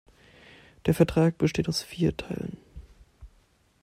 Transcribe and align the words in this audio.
Der 0.87 0.95
Vertrag 0.95 1.37
besteht 1.37 1.69
aus 1.69 1.83
vier 1.83 2.17
Teilen. 2.17 2.57